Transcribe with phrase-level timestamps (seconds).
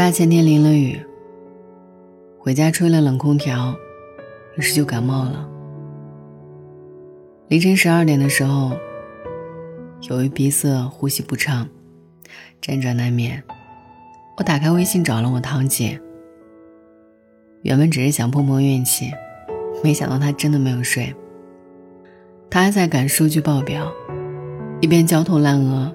[0.00, 0.98] 大前天淋了雨，
[2.38, 3.76] 回家吹了冷空调，
[4.56, 5.46] 于是就感冒了。
[7.48, 8.72] 凌晨十二点的时候，
[10.08, 11.68] 由于鼻塞、呼吸不畅，
[12.62, 13.44] 辗转难眠。
[14.38, 16.00] 我打开微信找了我堂姐，
[17.60, 19.10] 原本只是想碰碰运气，
[19.84, 21.14] 没想到她真的没有睡。
[22.48, 23.92] 她还在赶数据报表，
[24.80, 25.94] 一边焦头烂额，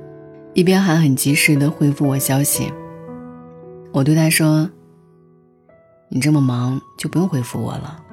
[0.53, 2.71] 一边还很及时的回复我消息。
[3.95, 4.69] 我对他说
[6.11, 8.03] ：“你这么忙，就不用回复我了。”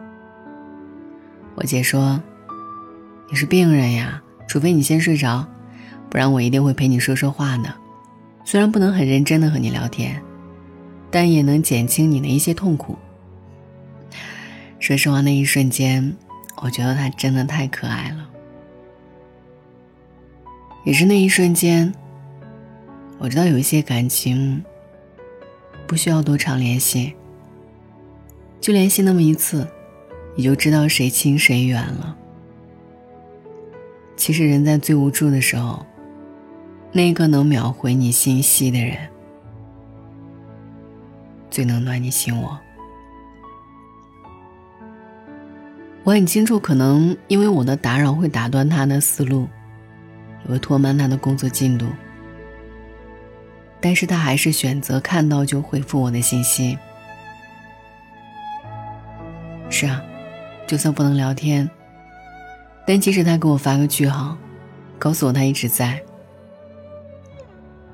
[1.56, 2.22] 我姐说
[3.28, 5.44] ：“你是病人呀，除非你先睡着，
[6.08, 7.74] 不然我一定会陪你说说话的。”
[8.46, 10.22] 虽然不能很认真的和你聊天，
[11.10, 12.96] 但也能减轻你的一些痛苦。
[14.78, 16.16] 说实话，那一瞬间，
[16.62, 18.30] 我觉得他真的太可爱了。
[20.84, 21.92] 也是那一瞬间，
[23.18, 24.64] 我知道有一些感情
[25.92, 27.12] 不需要多长联系，
[28.62, 29.68] 就联系那么一次，
[30.34, 32.16] 你就知道谁亲谁远了。
[34.16, 35.84] 其实人在最无助的时候。
[36.92, 38.96] 那个能秒回你信息的人，
[41.50, 42.58] 最能暖你心窝。
[46.04, 49.46] 我很清楚，可能因为我的打扰会打断他的思路，
[50.44, 51.86] 也会拖慢他的工作进度。
[53.82, 56.78] 但是他还是选择看到就回复我的信息。
[59.68, 60.00] 是啊，
[60.66, 61.68] 就算不能聊天，
[62.86, 64.36] 但即使他给我发个句号，
[64.98, 66.00] 告诉我他一直在。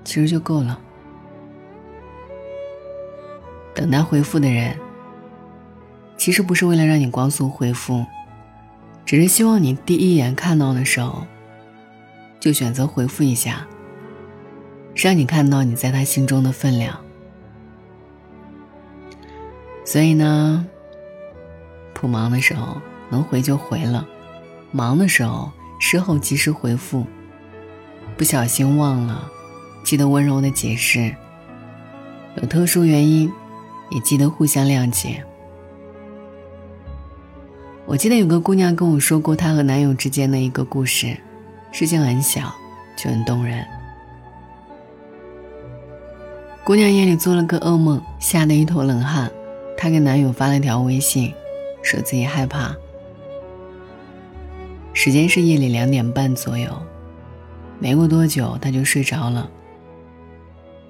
[0.04, 0.78] 其实就够了。
[3.74, 4.76] 等他回复的人，
[6.16, 8.04] 其实不是为了让你光速回复，
[9.06, 11.26] 只是希望你第一眼看到的时候，
[12.40, 13.66] 就选择回复一下，
[15.00, 16.98] 让你看到你在他心中的分量。
[19.84, 20.66] 所以呢，
[21.94, 24.06] 不忙的时候能回就回了，
[24.72, 27.06] 忙的时候事后及时回复，
[28.16, 29.30] 不小心忘了。
[29.84, 31.14] 记得温柔的解释，
[32.36, 33.32] 有特殊原因，
[33.90, 35.24] 也记得互相谅解。
[37.86, 41.16] 我记得有个姑娘跟我说过她和男友之间的一个故事，
[41.72, 42.52] 事情很小，
[42.98, 43.64] 却很动人。
[46.68, 49.32] 姑娘夜里做了个噩梦，吓得一头冷汗，
[49.74, 51.32] 她给男友发了条微信，
[51.82, 52.76] 说自己害怕。
[54.92, 56.70] 时间是夜里两点半左右，
[57.78, 59.48] 没过多久，她就睡着了。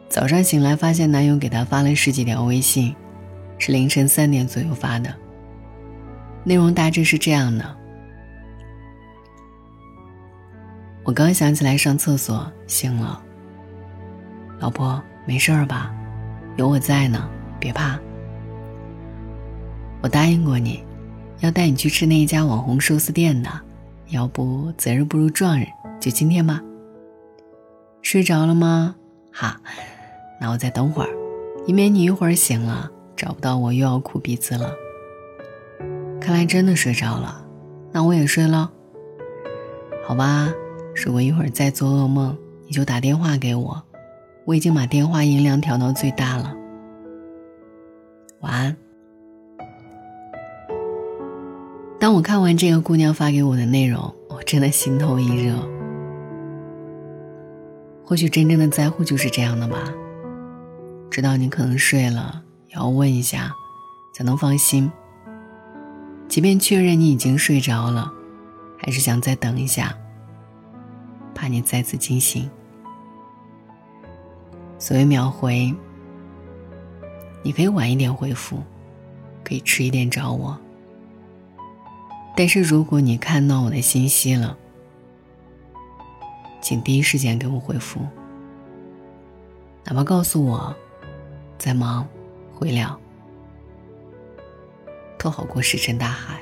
[0.08, 2.92] 早上醒来，发现男友给她发了十几条微信，
[3.56, 5.14] 是凌晨三点左右发的。
[6.42, 7.64] 内容大致是这样的：
[11.04, 13.22] 我刚想起来上厕所，醒了。
[14.58, 15.94] 老婆，没事儿吧？
[16.56, 17.28] 有我在呢，
[17.60, 18.00] 别怕。
[20.00, 20.82] 我答应过你，
[21.40, 23.50] 要带你去吃那一家网红寿司店的，
[24.08, 25.66] 要不择日不如撞日，
[26.00, 26.62] 就今天吧。
[28.00, 28.94] 睡着了吗？
[29.30, 29.60] 哈。
[30.40, 31.10] 那我再等会儿，
[31.66, 34.72] 以免你一会儿醒了找不到我又要哭鼻子了。
[36.18, 37.44] 看来真的睡着了，
[37.92, 38.72] 那我也睡了。
[40.06, 40.50] 好吧，
[41.04, 42.34] 如果一会儿再做噩梦，
[42.64, 43.82] 你就打电话给我，
[44.48, 46.56] 我已经把电话音量调到最大了。
[48.40, 48.74] 晚安。
[52.00, 55.54] 当我看完这个姑娘发给我的内容，我真的心头一热。
[58.02, 59.76] 或许真正的在乎就是这样的吧。
[61.10, 63.52] 知道你可能睡了，也要问一下，
[64.14, 64.90] 才能放心。
[66.26, 68.10] 即便确认你已经睡着了，
[68.78, 69.94] 还是想再等一下，
[71.34, 72.50] 怕你再次惊醒。
[74.78, 75.74] 所谓秒回，
[77.42, 78.62] 你可以晚一点回复，
[79.44, 80.58] 可以迟一点找我。
[82.36, 84.56] 但是如果你看到我的信息了，
[86.60, 88.00] 请第一时间给我回复，
[89.84, 90.74] 哪怕告诉我。
[91.58, 92.06] 在忙，
[92.54, 92.96] 回了，
[95.18, 96.38] 都好过石沉大海。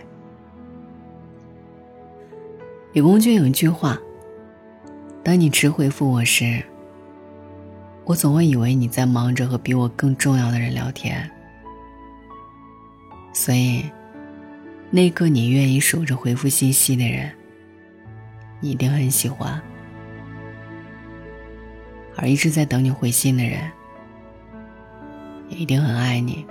[2.92, 3.98] 李公俊有一句话
[5.24, 6.62] ：“当你迟回复我时，
[8.06, 11.28] 我总会以为你在忙着和比我更重要的人聊天。
[13.32, 13.84] 所以，
[14.90, 17.30] 那个你愿意守着回复信息的人，
[18.60, 19.60] 你一定很喜欢；
[22.16, 23.60] 而一直在等你回信的人。”
[25.48, 26.44] 也一定很爱你，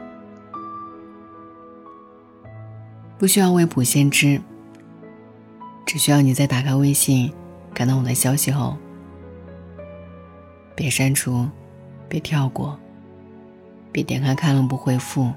[3.18, 4.40] 不需要未卜先知，
[5.86, 7.30] 只需要你在打开微信，
[7.74, 8.78] 看到我的消息后，
[10.76, 11.48] 别删除，
[12.10, 12.78] 别跳过，
[13.92, 15.32] 别点开看了不回复，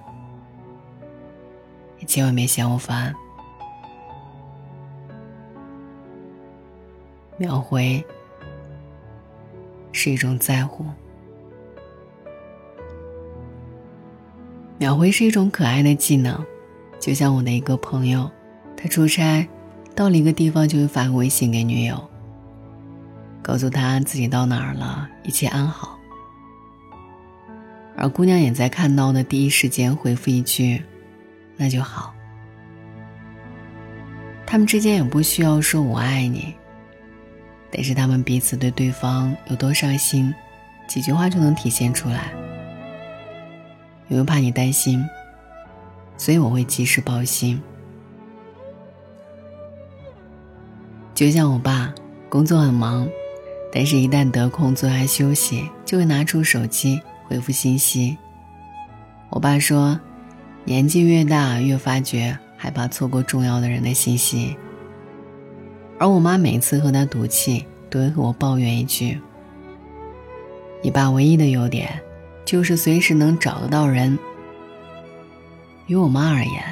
[2.00, 3.14] 也千万别嫌我烦。
[7.36, 8.04] 秒回
[9.92, 10.84] 是一种在乎，
[14.76, 16.44] 秒回是一种可爱的技能。
[16.98, 18.28] 就像我的一个朋友，
[18.76, 19.46] 他出差
[19.94, 22.10] 到了一个地方，就会发个微信给女友，
[23.48, 25.98] 告诉他自己到哪儿了，一切安好。
[27.96, 30.82] 而姑娘也在看到的第一时间回复一句
[31.56, 32.14] ：“那就好。”
[34.44, 36.54] 他们之间也不需要说我爱你，
[37.70, 40.34] 但是他们彼此对对方有多上心，
[40.86, 42.30] 几句话就能体现出来。
[44.08, 45.02] 因为怕你担心，
[46.18, 47.58] 所以我会及时报信。
[51.14, 51.94] 就像我爸，
[52.28, 53.08] 工作很忙，
[53.72, 57.00] 但是一旦得空坐下休息，就会拿出手机。
[57.28, 58.16] 回复信息。
[59.28, 60.00] 我爸说，
[60.64, 64.56] 年纪越大，越发觉害怕错过重要的人的信息。
[65.98, 69.20] 而我妈每次和他赌气，都会和我抱怨一句
[70.80, 72.00] ：“你爸唯一的优点，
[72.46, 74.18] 就是随时能找得到人。”
[75.86, 76.64] 于我妈而言，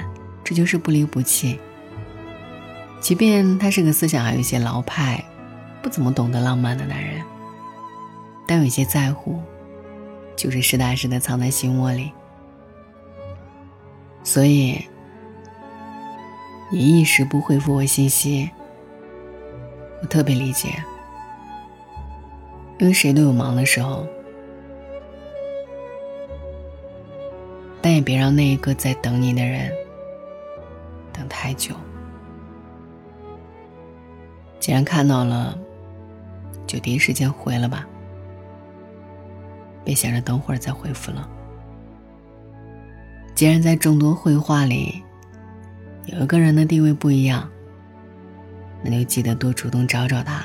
[0.42, 1.58] 这就是不离不弃。
[2.98, 5.22] 即便他是个思想还有一些老派，
[5.86, 7.22] 不怎么懂得浪漫的男人，
[8.44, 9.40] 但有些在乎。
[10.34, 12.10] 就是实打实的藏在心窝里，
[14.24, 14.84] 所以
[16.72, 18.50] 你一时不回复我信息，
[20.02, 20.68] 我特别理解，
[22.78, 24.04] 因为谁都有忙的时候，
[27.80, 29.72] 但也别让那一个在等你的人
[31.12, 31.74] 等太久。
[34.60, 35.56] 既然看到了，
[36.66, 37.86] 就第一时间回了吧。
[39.84, 41.28] 别想着等会儿再回复了。
[43.34, 45.02] 既然在众多绘画里，
[46.06, 47.48] 有一个人的地位不一样，
[48.82, 50.44] 那就记得多主动找找他。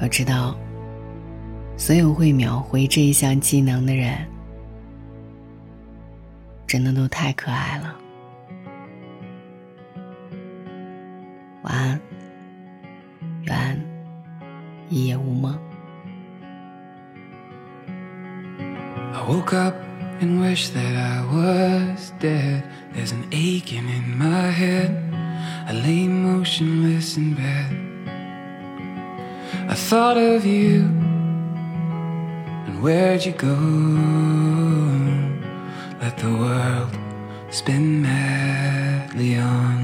[0.00, 0.56] 要知道，
[1.76, 4.18] 所有会秒回这一项技能的人，
[6.66, 7.96] 真的都太可爱了。
[11.62, 12.00] 晚安，
[13.46, 13.91] 晚安
[14.91, 15.57] 一夜无梦。
[19.13, 19.75] I woke up
[20.21, 22.63] and wish that I was dead.
[22.93, 24.91] There's an aching in my head.
[25.67, 27.87] I lay motionless in bed.
[29.69, 30.83] I thought of you
[32.67, 33.55] and where'd you go?
[36.01, 36.97] Let the world
[37.49, 39.80] spin madly on.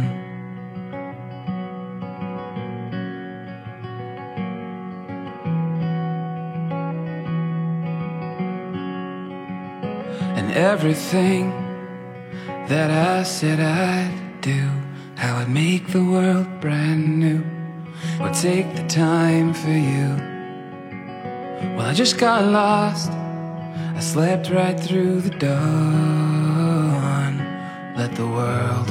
[10.69, 11.49] Everything
[12.69, 14.69] that I said I'd do.
[15.17, 17.43] How I'd make the world brand new.
[18.21, 20.09] Would take the time for you.
[21.75, 23.11] Well, I just got lost.
[23.11, 27.33] I slept right through the dawn.
[27.97, 28.89] Let the world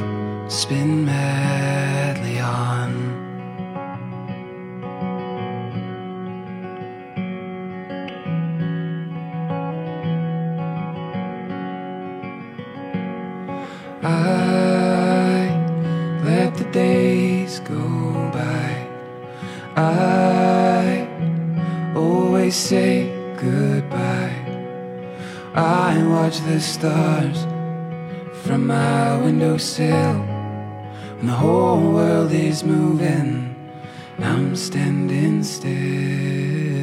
[0.52, 3.07] spin madly on.
[14.10, 15.50] I
[16.24, 17.84] let the days go
[18.32, 18.88] by.
[19.76, 21.06] I
[21.94, 24.34] always say goodbye.
[25.56, 27.46] I watch the stars
[28.44, 30.20] from my windowsill.
[31.18, 33.56] When the whole world is moving,
[34.20, 36.77] I'm standing still.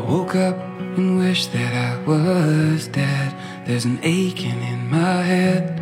[0.00, 0.56] Woke up
[0.96, 3.34] and wished that I was dead.
[3.66, 5.80] There's an aching in my head.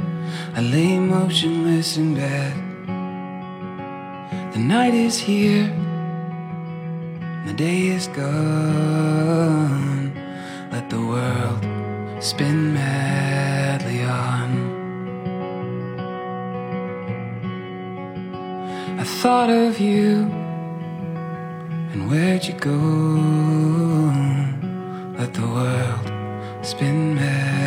[0.54, 2.54] I lay motionless in bed.
[4.54, 5.66] The night is here,
[7.46, 9.94] the day is gone.
[10.70, 11.64] Let the world
[12.22, 14.50] spin madly on.
[18.98, 20.30] I thought of you,
[21.94, 22.72] and where'd you go?
[25.16, 27.63] Let the world spin mad.